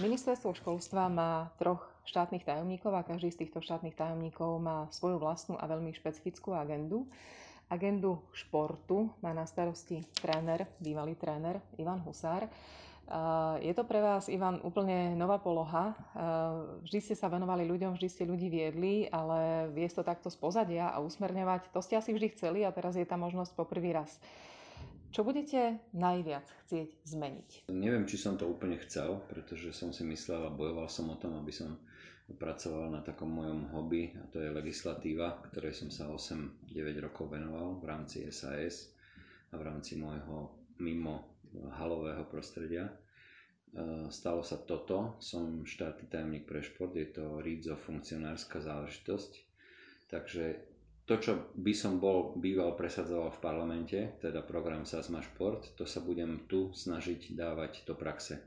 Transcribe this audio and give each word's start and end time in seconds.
Ministerstvo 0.00 0.56
školstva 0.56 1.12
má 1.12 1.52
troch 1.60 1.84
štátnych 2.08 2.48
tajomníkov 2.48 2.88
a 2.96 3.04
každý 3.04 3.28
z 3.28 3.44
týchto 3.44 3.60
štátnych 3.60 3.92
tajomníkov 3.92 4.56
má 4.56 4.88
svoju 4.88 5.20
vlastnú 5.20 5.60
a 5.60 5.68
veľmi 5.68 5.92
špecifickú 5.92 6.56
agendu. 6.56 7.04
Agendu 7.68 8.24
športu 8.32 9.12
má 9.20 9.36
na 9.36 9.44
starosti 9.44 10.00
tréner, 10.16 10.64
bývalý 10.80 11.20
tréner 11.20 11.60
Ivan 11.76 12.00
Husár. 12.00 12.48
Je 13.60 13.72
to 13.76 13.84
pre 13.84 14.00
vás, 14.00 14.32
Ivan, 14.32 14.64
úplne 14.64 15.12
nová 15.20 15.36
poloha. 15.36 15.92
Vždy 16.80 16.98
ste 17.04 17.14
sa 17.18 17.28
venovali 17.28 17.68
ľuďom, 17.68 17.92
vždy 17.92 18.08
ste 18.08 18.24
ľudí 18.24 18.48
viedli, 18.48 19.04
ale 19.12 19.68
viesť 19.68 20.00
to 20.00 20.04
takto 20.08 20.28
z 20.32 20.40
pozadia 20.40 20.88
a 20.88 21.04
usmerňovať, 21.04 21.76
to 21.76 21.84
ste 21.84 22.00
asi 22.00 22.16
vždy 22.16 22.32
chceli 22.32 22.64
a 22.64 22.72
teraz 22.72 22.96
je 22.96 23.04
tá 23.04 23.20
možnosť 23.20 23.52
po 23.52 23.68
prvý 23.68 23.92
raz. 23.92 24.16
Čo 25.10 25.26
budete 25.26 25.82
najviac 25.90 26.46
chcieť 26.64 27.02
zmeniť? 27.02 27.66
Neviem, 27.74 28.06
či 28.06 28.14
som 28.14 28.38
to 28.38 28.46
úplne 28.46 28.78
chcel, 28.78 29.18
pretože 29.26 29.74
som 29.74 29.90
si 29.90 30.06
myslel 30.06 30.46
a 30.46 30.54
bojoval 30.54 30.86
som 30.86 31.10
o 31.10 31.18
tom, 31.18 31.34
aby 31.34 31.50
som 31.50 31.74
pracoval 32.38 32.94
na 32.94 33.02
takom 33.02 33.26
mojom 33.26 33.74
hobby 33.74 34.14
a 34.14 34.22
to 34.30 34.38
je 34.38 34.54
legislatíva, 34.54 35.42
ktorej 35.50 35.74
som 35.74 35.90
sa 35.90 36.06
8-9 36.06 36.70
rokov 37.02 37.26
venoval 37.26 37.82
v 37.82 37.90
rámci 37.90 38.22
SAS 38.30 38.94
a 39.50 39.58
v 39.58 39.66
rámci 39.66 39.98
môjho 39.98 40.54
mimo 40.78 41.42
halového 41.74 42.22
prostredia. 42.30 42.86
E, 42.86 42.94
stalo 44.14 44.46
sa 44.46 44.62
toto, 44.62 45.18
som 45.18 45.66
štátny 45.66 46.06
tajomník 46.06 46.46
pre 46.46 46.62
šport, 46.62 46.94
je 46.94 47.10
to 47.10 47.42
rídzo 47.42 47.74
funkcionárska 47.74 48.62
záležitosť, 48.62 49.32
takže 50.06 50.69
to, 51.10 51.18
čo 51.18 51.32
by 51.58 51.74
som 51.74 51.98
bol 51.98 52.38
býval 52.38 52.78
presadzoval 52.78 53.34
v 53.34 53.42
parlamente, 53.42 53.98
teda 54.22 54.46
program 54.46 54.86
SAS 54.86 55.10
má 55.10 55.18
šport, 55.18 55.74
to 55.74 55.82
sa 55.82 55.98
budem 55.98 56.46
tu 56.46 56.70
snažiť 56.70 57.34
dávať 57.34 57.82
do 57.82 57.98
praxe. 57.98 58.38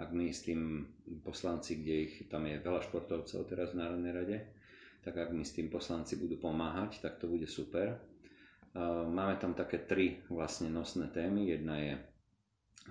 Ak 0.00 0.16
my 0.16 0.32
s 0.32 0.48
tým 0.48 0.88
poslanci, 1.20 1.76
kde 1.76 1.94
ich 2.08 2.14
tam 2.32 2.48
je 2.48 2.64
veľa 2.64 2.80
športovcov 2.80 3.44
teraz 3.44 3.76
v 3.76 3.84
Národnej 3.84 4.12
rade, 4.16 4.38
tak 5.04 5.20
ak 5.20 5.36
mi 5.36 5.44
s 5.44 5.52
tým 5.52 5.68
poslanci 5.68 6.16
budú 6.16 6.40
pomáhať, 6.40 7.04
tak 7.04 7.20
to 7.20 7.28
bude 7.28 7.44
super. 7.44 8.00
Máme 9.12 9.36
tam 9.36 9.52
také 9.52 9.84
tri 9.84 10.24
vlastne 10.32 10.72
nosné 10.72 11.12
témy. 11.12 11.52
Jedna 11.52 11.76
je 11.76 11.92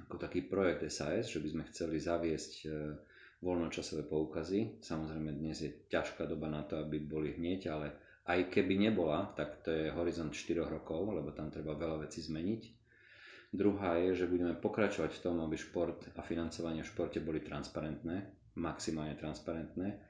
ako 0.06 0.22
taký 0.22 0.46
projekt 0.46 0.86
SAS, 0.94 1.34
že 1.34 1.42
by 1.42 1.58
sme 1.58 1.64
chceli 1.74 1.98
zaviesť 1.98 2.52
e, 2.62 2.66
voľnočasové 3.42 4.06
poukazy. 4.06 4.78
Samozrejme 4.78 5.34
dnes 5.34 5.58
je 5.58 5.74
ťažká 5.90 6.30
doba 6.30 6.54
na 6.54 6.62
to, 6.70 6.78
aby 6.78 7.02
boli 7.02 7.34
hneď, 7.34 7.74
ale 7.74 7.88
aj 8.28 8.52
keby 8.52 8.76
nebola, 8.76 9.32
tak 9.34 9.64
to 9.64 9.72
je 9.72 9.96
horizont 9.96 10.36
4 10.36 10.68
rokov, 10.68 11.16
lebo 11.16 11.32
tam 11.32 11.48
treba 11.48 11.80
veľa 11.80 12.04
vecí 12.04 12.20
zmeniť. 12.20 12.62
Druhá 13.56 13.96
je, 14.04 14.12
že 14.12 14.28
budeme 14.28 14.52
pokračovať 14.60 15.12
v 15.16 15.24
tom, 15.24 15.40
aby 15.40 15.56
šport 15.56 16.04
a 16.20 16.22
financovanie 16.22 16.84
v 16.84 16.92
športe 16.92 17.24
boli 17.24 17.40
transparentné, 17.40 18.28
maximálne 18.60 19.16
transparentné. 19.16 20.04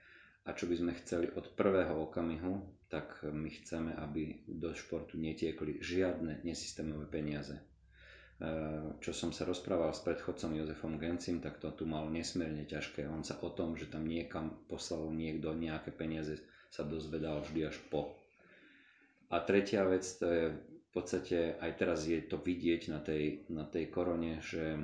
A 0.49 0.55
čo 0.57 0.65
by 0.65 0.75
sme 0.79 0.97
chceli 0.97 1.29
od 1.37 1.53
prvého 1.53 2.01
okamihu, 2.09 2.65
tak 2.89 3.21
my 3.29 3.51
chceme, 3.61 3.93
aby 3.99 4.47
do 4.47 4.73
športu 4.73 5.19
netiekli 5.19 5.77
žiadne 5.83 6.41
nesystémové 6.41 7.05
peniaze. 7.11 7.53
E, 7.53 7.63
čo 9.03 9.11
som 9.11 9.35
sa 9.35 9.43
rozprával 9.43 9.91
s 9.91 10.01
predchodcom 10.07 10.55
Jozefom 10.55 10.95
Gencim, 10.95 11.43
tak 11.43 11.59
to 11.59 11.75
tu 11.75 11.83
mal 11.83 12.07
nesmierne 12.07 12.63
ťažké. 12.63 13.05
On 13.05 13.21
sa 13.27 13.37
o 13.43 13.51
tom, 13.51 13.75
že 13.75 13.91
tam 13.91 14.07
niekam 14.07 14.65
poslal 14.71 15.11
niekto 15.11 15.51
nejaké 15.51 15.91
peniaze 15.91 16.39
sa 16.69 16.83
dozvedal 16.83 17.43
vždy 17.43 17.67
až 17.67 17.77
po. 17.87 18.13
A 19.27 19.43
tretia 19.43 19.83
vec, 19.83 20.07
to 20.17 20.27
je 20.27 20.43
v 20.55 20.89
podstate, 20.91 21.59
aj 21.59 21.71
teraz 21.75 22.07
je 22.07 22.19
to 22.23 22.39
vidieť 22.39 22.81
na 22.89 22.99
tej, 23.03 23.43
na 23.51 23.67
tej 23.67 23.91
korone, 23.91 24.39
že 24.39 24.79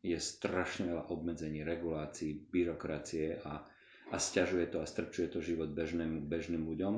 je 0.00 0.14
strašne 0.16 0.94
veľa 0.94 1.10
obmedzení, 1.10 1.66
regulácií, 1.66 2.46
byrokracie 2.48 3.42
a, 3.42 3.66
a 4.08 4.16
stiažuje 4.16 4.70
to 4.70 4.78
a 4.78 4.86
strčuje 4.86 5.26
to 5.28 5.42
život 5.42 5.74
bežným, 5.74 6.22
bežným 6.30 6.62
ľuďom. 6.62 6.94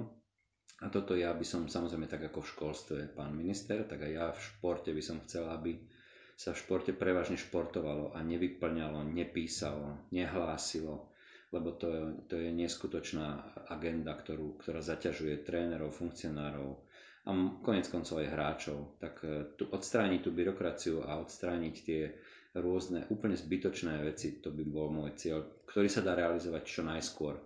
A 0.80 0.86
toto 0.88 1.12
ja 1.12 1.32
by 1.32 1.44
som 1.44 1.68
samozrejme 1.68 2.08
tak 2.08 2.24
ako 2.28 2.40
v 2.40 2.50
školstve 2.56 2.96
pán 3.12 3.36
minister, 3.36 3.84
tak 3.84 4.00
aj 4.04 4.12
ja 4.12 4.26
v 4.32 4.40
športe 4.40 4.92
by 4.92 5.02
som 5.04 5.20
chcel, 5.24 5.44
aby 5.48 5.76
sa 6.40 6.56
v 6.56 6.60
športe 6.64 6.96
prevažne 6.96 7.36
športovalo 7.36 8.16
a 8.16 8.24
nevyplňalo, 8.24 9.04
nepísalo, 9.04 10.08
nehlásilo, 10.08 11.09
lebo 11.50 11.74
to, 11.74 11.90
to 12.30 12.38
je 12.38 12.50
neskutočná 12.50 13.42
agenda, 13.68 14.14
ktorú, 14.14 14.58
ktorá 14.62 14.78
zaťažuje 14.78 15.42
trénerov, 15.42 15.90
funkcionárov 15.90 16.78
a 17.26 17.30
konec 17.60 17.90
koncov 17.90 18.22
aj 18.22 18.32
hráčov. 18.32 18.78
Tak 18.96 19.14
e, 19.22 19.28
tu, 19.54 19.66
odstrániť 19.66 20.20
tú 20.22 20.30
byrokraciu 20.30 21.02
a 21.04 21.18
odstrániť 21.20 21.74
tie 21.82 22.02
rôzne 22.54 23.06
úplne 23.10 23.34
zbytočné 23.34 24.00
veci, 24.02 24.38
to 24.38 24.50
by 24.50 24.64
bol 24.64 24.90
môj 24.90 25.14
cieľ, 25.14 25.38
ktorý 25.66 25.86
sa 25.86 26.02
dá 26.02 26.14
realizovať 26.14 26.62
čo 26.64 26.82
najskôr. 26.82 27.38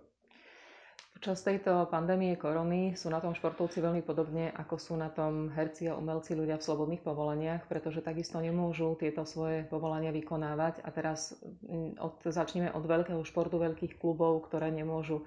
Počas 1.15 1.47
tejto 1.47 1.87
pandémie 1.87 2.35
korony 2.35 2.91
sú 2.99 3.07
na 3.07 3.23
tom 3.23 3.31
športovci 3.31 3.79
veľmi 3.79 4.03
podobne, 4.03 4.51
ako 4.51 4.75
sú 4.75 4.93
na 4.99 5.07
tom 5.07 5.47
herci 5.47 5.87
a 5.87 5.95
umelci 5.95 6.35
ľudia 6.35 6.59
v 6.59 6.67
slobodných 6.67 7.07
povolaniach, 7.07 7.71
pretože 7.71 8.03
takisto 8.03 8.35
nemôžu 8.43 8.99
tieto 8.99 9.23
svoje 9.23 9.63
povolania 9.63 10.11
vykonávať. 10.11 10.83
A 10.83 10.91
teraz 10.91 11.39
mm, 11.63 12.03
od, 12.03 12.19
začneme 12.19 12.67
od 12.75 12.83
veľkého 12.83 13.23
športu, 13.23 13.55
veľkých 13.63 13.95
klubov, 13.95 14.43
ktoré 14.51 14.67
nemôžu 14.75 15.23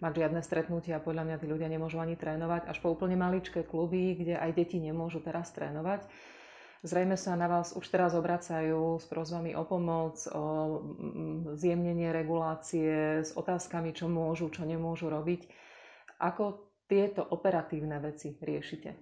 mať 0.00 0.24
žiadne 0.24 0.40
stretnutia, 0.40 1.04
podľa 1.04 1.28
mňa 1.28 1.36
tí 1.36 1.46
ľudia 1.48 1.68
nemôžu 1.68 2.00
ani 2.00 2.16
trénovať, 2.16 2.72
až 2.72 2.80
po 2.80 2.96
úplne 2.96 3.20
maličké 3.20 3.64
kluby, 3.64 4.16
kde 4.16 4.40
aj 4.40 4.56
deti 4.56 4.80
nemôžu 4.80 5.20
teraz 5.20 5.52
trénovať. 5.52 6.08
Zrejme 6.86 7.18
sa 7.18 7.34
na 7.34 7.50
vás 7.50 7.74
už 7.74 7.82
teraz 7.90 8.14
obracajú 8.14 9.02
s 9.02 9.10
prozvami 9.10 9.58
o 9.58 9.66
pomoc, 9.66 10.22
o 10.30 10.44
zjemnenie 11.58 12.14
regulácie, 12.14 13.26
s 13.26 13.34
otázkami, 13.34 13.90
čo 13.90 14.06
môžu, 14.06 14.46
čo 14.54 14.62
nemôžu 14.62 15.10
robiť. 15.10 15.50
Ako 16.22 16.62
tieto 16.86 17.26
operatívne 17.26 17.98
veci 17.98 18.38
riešite? 18.38 18.94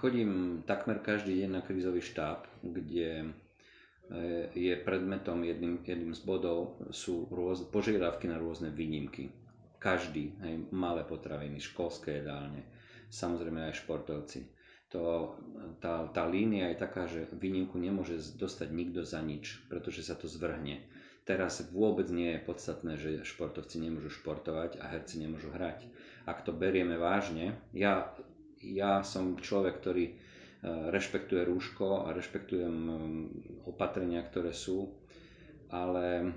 Chodím 0.00 0.64
takmer 0.64 1.04
každý 1.04 1.44
deň 1.44 1.50
na 1.52 1.60
krízový 1.60 2.00
štáb, 2.00 2.48
kde 2.64 3.10
e, 3.20 3.26
je 4.56 4.74
predmetom 4.80 5.44
jedným, 5.44 5.84
jedným 5.84 6.16
z 6.16 6.24
bodov 6.24 6.80
sú 6.88 7.28
rôz, 7.28 7.68
požiadavky 7.68 8.32
na 8.32 8.40
rôzne 8.40 8.72
výnimky. 8.72 9.28
Každý, 9.76 10.40
aj 10.40 10.72
malé 10.72 11.04
potraviny, 11.04 11.60
školské 11.60 12.24
jedálne, 12.24 12.64
samozrejme 13.12 13.68
aj 13.68 13.84
športovci 13.84 14.59
to, 14.90 15.34
tá, 15.78 16.10
tá 16.10 16.26
línia 16.26 16.74
je 16.74 16.82
taká, 16.82 17.06
že 17.06 17.30
výnimku 17.30 17.78
nemôže 17.78 18.18
dostať 18.34 18.68
nikto 18.74 19.06
za 19.06 19.22
nič, 19.22 19.62
pretože 19.70 20.02
sa 20.02 20.18
to 20.18 20.26
zvrhne. 20.26 20.82
Teraz 21.22 21.62
vôbec 21.70 22.10
nie 22.10 22.34
je 22.34 22.42
podstatné, 22.42 22.98
že 22.98 23.22
športovci 23.22 23.78
nemôžu 23.78 24.10
športovať 24.10 24.82
a 24.82 24.90
herci 24.90 25.22
nemôžu 25.22 25.54
hrať. 25.54 25.86
Ak 26.26 26.42
to 26.42 26.50
berieme 26.50 26.98
vážne, 26.98 27.54
ja, 27.70 28.10
ja 28.58 29.06
som 29.06 29.38
človek, 29.38 29.78
ktorý 29.78 30.04
e, 30.10 30.14
rešpektuje 30.90 31.46
rúško 31.46 32.10
a 32.10 32.16
rešpektujem 32.16 32.74
e, 32.74 32.92
opatrenia, 33.70 34.26
ktoré 34.26 34.50
sú, 34.50 34.90
ale 35.70 36.34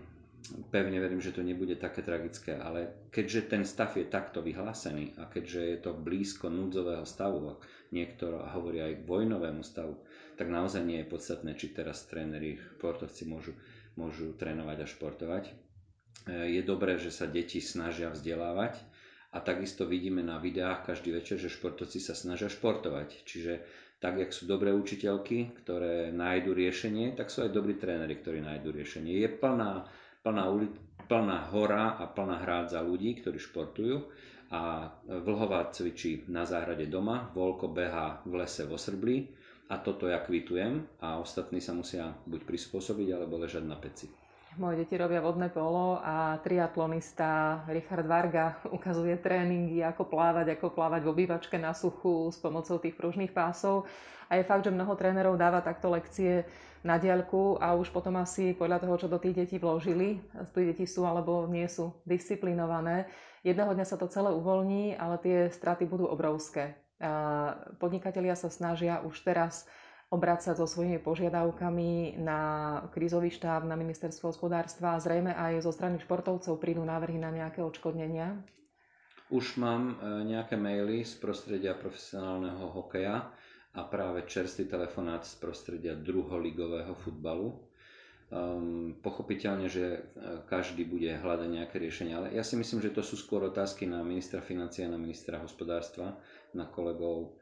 pevne 0.71 0.99
verím, 0.99 1.23
že 1.23 1.31
to 1.31 1.39
nebude 1.39 1.79
také 1.79 2.03
tragické, 2.03 2.59
ale 2.59 3.07
keďže 3.09 3.41
ten 3.47 3.63
stav 3.63 3.95
je 3.95 4.03
takto 4.03 4.43
vyhlásený 4.43 5.15
a 5.15 5.31
keďže 5.31 5.61
je 5.61 5.77
to 5.79 5.91
blízko 5.95 6.51
núdzového 6.51 7.07
stavu, 7.07 7.57
niektorá 7.95 8.51
hovoria 8.51 8.91
aj 8.91 9.03
k 9.03 9.07
vojnovému 9.07 9.63
stavu, 9.63 9.95
tak 10.35 10.51
naozaj 10.51 10.83
nie 10.83 10.99
je 11.03 11.11
podstatné, 11.11 11.55
či 11.55 11.71
teraz 11.71 12.03
tréneri, 12.09 12.59
športovci 12.77 13.23
môžu, 13.29 13.53
môžu 13.95 14.35
trénovať 14.35 14.77
a 14.83 14.87
športovať. 14.89 15.43
Je 16.27 16.61
dobré, 16.63 16.99
že 16.99 17.11
sa 17.11 17.27
deti 17.27 17.59
snažia 17.63 18.11
vzdelávať 18.11 18.79
a 19.33 19.39
takisto 19.39 19.87
vidíme 19.87 20.21
na 20.23 20.39
videách 20.39 20.87
každý 20.87 21.15
večer, 21.15 21.39
že 21.39 21.51
športovci 21.51 21.99
sa 21.99 22.15
snažia 22.15 22.51
športovať. 22.51 23.27
Čiže 23.27 23.53
tak, 24.03 24.19
jak 24.19 24.35
sú 24.35 24.43
dobré 24.45 24.75
učiteľky, 24.75 25.63
ktoré 25.63 26.11
nájdu 26.11 26.51
riešenie, 26.51 27.15
tak 27.15 27.31
sú 27.31 27.47
aj 27.47 27.55
dobrí 27.55 27.79
tréneri, 27.79 28.19
ktorí 28.19 28.43
nájdu 28.43 28.75
riešenie. 28.75 29.15
Je 29.15 29.31
plná 29.31 29.87
plná, 30.23 30.43
uli, 30.49 30.71
plná 31.05 31.51
hora 31.51 31.99
a 31.99 32.07
plná 32.07 32.41
hrádza 32.47 32.79
ľudí, 32.79 33.19
ktorí 33.19 33.37
športujú 33.37 34.07
a 34.53 34.87
Vlhová 35.05 35.67
cvičí 35.73 36.23
na 36.31 36.47
záhrade 36.47 36.87
doma, 36.87 37.29
Volko 37.35 37.67
behá 37.67 38.23
v 38.23 38.39
lese 38.41 38.63
vo 38.63 38.79
Srbli 38.79 39.27
a 39.67 39.81
toto 39.83 40.07
ja 40.07 40.23
kvitujem 40.23 41.03
a 41.03 41.19
ostatní 41.19 41.59
sa 41.59 41.75
musia 41.75 42.15
buď 42.29 42.45
prispôsobiť 42.47 43.07
alebo 43.11 43.41
ležať 43.41 43.63
na 43.67 43.75
peci. 43.75 44.22
Moje 44.53 44.85
deti 44.85 44.93
robia 44.93 45.17
vodné 45.17 45.49
polo 45.49 45.97
a 45.97 46.37
triatlonista 46.45 47.65
Richard 47.73 48.05
Varga 48.05 48.61
ukazuje 48.69 49.17
tréningy, 49.17 49.81
ako 49.81 50.05
plávať, 50.05 50.53
ako 50.53 50.77
plávať 50.77 51.01
v 51.01 51.09
obývačke 51.09 51.57
na 51.57 51.73
suchu 51.73 52.29
s 52.29 52.37
pomocou 52.37 52.77
tých 52.77 52.93
pružných 52.93 53.33
pásov. 53.33 53.89
A 54.29 54.37
je 54.37 54.45
fakt, 54.45 54.69
že 54.69 54.69
mnoho 54.69 54.93
trénerov 54.93 55.41
dáva 55.41 55.65
takto 55.65 55.89
lekcie 55.89 56.45
na 56.85 57.01
diaľku 57.01 57.57
a 57.57 57.73
už 57.73 57.89
potom 57.89 58.13
asi 58.21 58.53
podľa 58.53 58.77
toho, 58.85 58.95
čo 59.01 59.07
do 59.09 59.17
tých 59.17 59.41
detí 59.41 59.57
vložili, 59.57 60.21
tí 60.53 60.61
deti 60.69 60.85
sú 60.85 61.01
alebo 61.09 61.49
nie 61.49 61.65
sú 61.65 61.89
disciplinované. 62.05 63.09
Jedného 63.41 63.73
dňa 63.73 63.89
sa 63.89 63.97
to 63.97 64.05
celé 64.05 64.29
uvoľní, 64.37 64.93
ale 65.01 65.17
tie 65.17 65.37
straty 65.49 65.89
budú 65.89 66.05
obrovské. 66.05 66.77
Podnikatelia 67.81 68.37
sa 68.37 68.53
snažia 68.53 69.01
už 69.01 69.17
teraz 69.25 69.65
obracať 70.13 70.53
so 70.53 70.69
svojimi 70.69 71.01
požiadavkami 71.01 72.21
na 72.21 72.39
krízový 72.93 73.33
štáb, 73.33 73.65
na 73.65 73.73
ministerstvo 73.73 74.29
hospodárstva 74.29 74.93
a 74.93 75.01
zrejme 75.01 75.33
aj 75.33 75.65
zo 75.65 75.73
strany 75.73 75.97
športovcov 75.97 76.61
prídu 76.61 76.85
návrhy 76.85 77.17
na 77.17 77.33
nejaké 77.33 77.65
odškodnenia? 77.65 78.37
Už 79.33 79.57
mám 79.57 79.97
e, 79.97 80.29
nejaké 80.29 80.53
maily 80.53 81.01
z 81.01 81.17
prostredia 81.17 81.73
profesionálneho 81.73 82.69
hokeja 82.69 83.33
a 83.73 83.81
práve 83.81 84.29
čerstvý 84.29 84.69
telefonát 84.69 85.25
z 85.25 85.33
prostredia 85.41 85.97
druholigového 85.97 86.93
futbalu. 86.93 87.57
Um, 88.33 88.97
pochopiteľne, 89.01 89.69
že 89.69 89.85
e, 89.93 89.99
každý 90.45 90.85
bude 90.85 91.09
hľadať 91.09 91.49
nejaké 91.49 91.77
riešenia, 91.77 92.17
ale 92.17 92.27
ja 92.33 92.41
si 92.41 92.53
myslím, 92.57 92.81
že 92.81 92.93
to 92.93 93.01
sú 93.01 93.17
skôr 93.17 93.41
otázky 93.45 93.89
na 93.89 94.05
ministra 94.05 94.41
financie 94.41 94.85
a 94.85 94.93
na 94.93 94.97
ministra 94.97 95.41
hospodárstva, 95.41 96.17
na 96.53 96.65
kolegov 96.65 97.33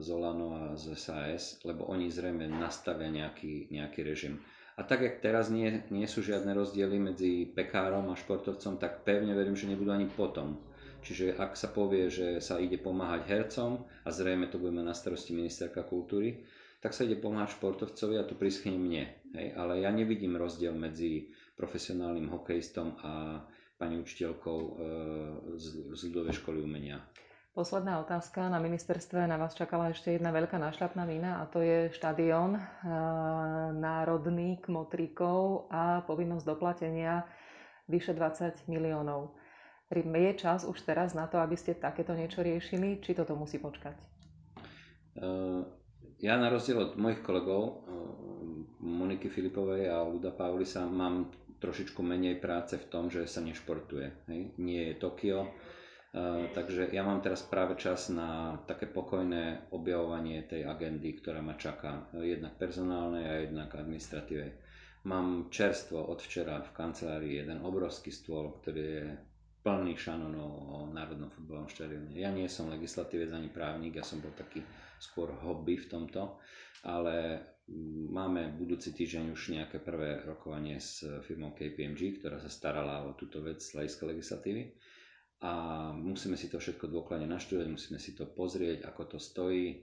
z 0.00 0.08
Olano 0.12 0.52
a 0.52 0.62
z 0.76 0.92
SAS, 0.92 1.56
lebo 1.64 1.88
oni 1.88 2.12
zrejme 2.12 2.44
nastavia 2.46 3.08
nejaký, 3.08 3.72
nejaký 3.72 4.00
režim. 4.04 4.36
A 4.74 4.82
tak, 4.82 5.00
jak 5.00 5.22
teraz 5.22 5.48
nie, 5.48 5.86
nie 5.88 6.04
sú 6.04 6.20
žiadne 6.20 6.50
rozdiely 6.52 6.98
medzi 6.98 7.46
pekárom 7.46 8.10
a 8.10 8.18
športovcom, 8.18 8.76
tak 8.76 9.06
pevne 9.06 9.32
verím, 9.32 9.54
že 9.54 9.70
nebudú 9.70 9.94
ani 9.94 10.10
potom. 10.10 10.58
Čiže 11.00 11.36
ak 11.36 11.54
sa 11.54 11.70
povie, 11.70 12.08
že 12.10 12.40
sa 12.40 12.58
ide 12.58 12.76
pomáhať 12.76 13.22
hercom, 13.28 13.84
a 14.02 14.08
zrejme 14.10 14.50
to 14.50 14.58
budeme 14.58 14.82
na 14.82 14.92
starosti 14.92 15.32
ministerka 15.32 15.84
kultúry, 15.84 16.42
tak 16.80 16.92
sa 16.92 17.06
ide 17.06 17.16
pomáhať 17.16 17.56
športovcovi 17.56 18.20
a 18.20 18.28
to 18.28 18.36
prischne 18.36 18.76
mne. 18.76 19.08
Hej? 19.32 19.46
Ale 19.56 19.80
ja 19.80 19.88
nevidím 19.88 20.36
rozdiel 20.36 20.76
medzi 20.76 21.32
profesionálnym 21.56 22.28
hokejistom 22.28 22.98
a 23.00 23.40
pani 23.78 23.96
učiteľkou 23.96 24.58
e, 24.58 24.70
z, 25.56 25.64
z 25.92 26.00
ľudovej 26.08 26.34
školy 26.40 26.60
umenia. 26.60 27.00
Posledná 27.54 28.02
otázka. 28.02 28.50
Na 28.50 28.58
ministerstve 28.58 29.30
na 29.30 29.38
vás 29.38 29.54
čakala 29.54 29.94
ešte 29.94 30.10
jedna 30.10 30.34
veľká 30.34 30.58
našľapná 30.58 31.06
vina 31.06 31.38
a 31.38 31.46
to 31.46 31.62
je 31.62 31.86
štadión 31.94 32.58
e, 32.58 32.60
národný 33.78 34.58
kmotríkov 34.58 35.70
a 35.70 36.02
povinnosť 36.02 36.50
doplatenia 36.50 37.22
vyše 37.86 38.10
20 38.10 38.66
miliónov. 38.66 39.38
Je 39.94 40.32
čas 40.34 40.66
už 40.66 40.82
teraz 40.82 41.14
na 41.14 41.30
to, 41.30 41.38
aby 41.38 41.54
ste 41.54 41.78
takéto 41.78 42.10
niečo 42.18 42.42
riešili, 42.42 42.98
či 42.98 43.14
toto 43.14 43.38
musí 43.38 43.62
počkať? 43.62 43.94
Uh, 45.14 45.62
ja 46.18 46.34
na 46.34 46.50
rozdiel 46.50 46.82
od 46.82 46.98
mojich 46.98 47.22
kolegov, 47.22 47.62
uh, 47.62 47.74
Moniky 48.82 49.30
Filipovej 49.30 49.86
a 49.86 50.02
Luda 50.02 50.34
Paulisa, 50.34 50.90
mám 50.90 51.30
trošičku 51.62 52.02
menej 52.02 52.42
práce 52.42 52.74
v 52.74 52.88
tom, 52.90 53.06
že 53.06 53.30
sa 53.30 53.38
nešportuje. 53.46 54.26
Hej? 54.26 54.40
Nie 54.58 54.90
je 54.90 54.94
Tokio, 54.98 55.54
takže 56.54 56.94
ja 56.94 57.02
mám 57.02 57.18
teraz 57.18 57.42
práve 57.42 57.74
čas 57.74 58.06
na 58.06 58.54
také 58.70 58.86
pokojné 58.86 59.66
objavovanie 59.74 60.46
tej 60.46 60.62
agendy, 60.62 61.18
ktorá 61.18 61.42
ma 61.42 61.58
čaká. 61.58 62.06
Jednak 62.14 62.54
personálnej 62.54 63.26
a 63.26 63.34
jednak 63.42 63.74
administratíve. 63.74 64.62
Mám 65.04 65.50
čerstvo 65.50 66.06
od 66.06 66.22
včera 66.22 66.62
v 66.62 66.70
kancelárii 66.70 67.42
jeden 67.42 67.60
obrovský 67.66 68.14
stôl, 68.14 68.56
ktorý 68.62 68.80
je 68.80 69.06
plný 69.66 69.98
šanonov 69.98 70.52
o 70.70 70.76
Národnom 70.94 71.34
futbalovom 71.34 71.68
štadióne. 71.68 72.14
Ja 72.14 72.30
nie 72.30 72.46
som 72.46 72.70
legislatívec 72.70 73.34
ani 73.34 73.50
právnik, 73.50 73.98
ja 73.98 74.04
som 74.06 74.22
bol 74.22 74.32
taký 74.38 74.62
skôr 75.02 75.34
hobby 75.44 75.76
v 75.76 75.88
tomto, 75.88 76.40
ale 76.86 77.42
máme 78.12 78.54
budúci 78.54 78.92
týždeň 78.92 79.32
už 79.32 79.56
nejaké 79.56 79.80
prvé 79.80 80.20
rokovanie 80.24 80.76
s 80.76 81.04
firmou 81.24 81.56
KPMG, 81.56 82.20
ktorá 82.20 82.36
sa 82.40 82.52
starala 82.52 83.08
o 83.08 83.16
túto 83.16 83.40
vec 83.40 83.60
z 83.60 83.76
hľadiska 83.76 84.04
legislatívy 84.08 84.62
a 85.44 85.52
musíme 85.92 86.40
si 86.40 86.48
to 86.48 86.56
všetko 86.56 86.88
dôkladne 86.88 87.28
naštudovať, 87.28 87.68
musíme 87.68 88.00
si 88.00 88.16
to 88.16 88.24
pozrieť, 88.24 88.88
ako 88.88 89.02
to 89.04 89.18
stojí. 89.20 89.76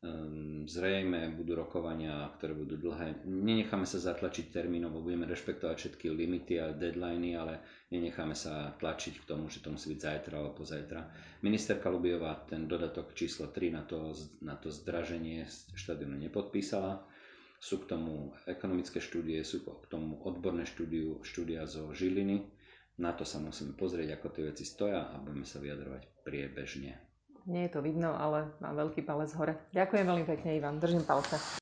Ehm, 0.00 0.64
zrejme 0.70 1.34
budú 1.34 1.58
rokovania, 1.58 2.30
ktoré 2.38 2.54
budú 2.54 2.78
dlhé. 2.78 3.26
Nenecháme 3.26 3.84
sa 3.84 3.98
zatlačiť 3.98 4.54
termínom, 4.54 4.94
budeme 4.94 5.26
rešpektovať 5.26 5.76
všetky 5.76 6.06
limity 6.14 6.62
a 6.62 6.70
deadliny, 6.72 7.34
ale 7.34 7.58
nenecháme 7.90 8.38
sa 8.38 8.70
tlačiť 8.78 9.20
k 9.20 9.28
tomu, 9.28 9.50
že 9.50 9.60
to 9.60 9.74
musí 9.74 9.90
byť 9.92 10.00
zajtra 10.00 10.38
alebo 10.38 10.62
pozajtra. 10.62 11.00
Ministerka 11.42 11.90
Lubiová 11.90 12.46
ten 12.46 12.70
dodatok 12.70 13.12
číslo 13.12 13.50
3 13.50 13.76
na 13.76 13.82
to, 13.82 14.14
na 14.40 14.54
to 14.54 14.70
zdraženie 14.70 15.44
štadionu 15.74 16.16
nepodpísala. 16.16 17.02
Sú 17.60 17.82
k 17.82 17.92
tomu 17.92 18.32
ekonomické 18.48 19.02
štúdie, 19.04 19.42
sú 19.44 19.66
k 19.66 19.84
tomu 19.90 20.22
odborné 20.22 20.64
štúdiu, 20.64 21.20
štúdia 21.26 21.66
zo 21.68 21.92
Žiliny 21.92 22.59
na 23.00 23.10
to 23.10 23.24
sa 23.24 23.40
musíme 23.40 23.72
pozrieť, 23.72 24.14
ako 24.14 24.26
tie 24.28 24.44
veci 24.46 24.62
stoja 24.62 25.08
a 25.08 25.16
budeme 25.16 25.42
sa 25.42 25.56
vyjadrovať 25.56 26.22
priebežne. 26.22 26.92
Nie 27.48 27.66
je 27.66 27.72
to 27.72 27.80
vidno, 27.80 28.12
ale 28.12 28.52
mám 28.60 28.76
veľký 28.76 29.00
palec 29.00 29.32
hore. 29.32 29.56
Ďakujem 29.72 30.04
veľmi 30.04 30.26
pekne, 30.28 30.50
Ivan. 30.54 30.76
Držím 30.76 31.02
palce. 31.02 31.40